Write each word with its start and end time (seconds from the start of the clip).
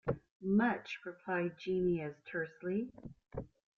Much, 0.41 0.99
replied 1.05 1.59
Jeanne, 1.59 1.99
as 1.99 2.15
tersely. 2.25 2.89